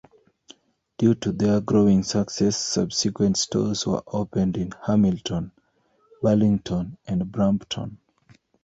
Due 0.97 1.13
to 1.13 1.31
their 1.31 1.61
growing 1.61 2.01
success, 2.01 2.57
subsequent 2.57 3.37
stores 3.37 3.85
were 3.85 4.01
opened 4.07 4.57
in 4.57 4.71
Hamilton, 4.87 5.51
Burlington 6.23 6.97
and 7.05 7.31
Brampton. 7.31 7.99